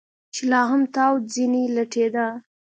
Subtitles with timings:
[0.33, 2.27] چې لا هم تاو ځنې لټېده.